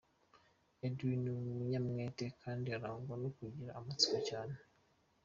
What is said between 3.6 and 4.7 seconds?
amatsiko cyane.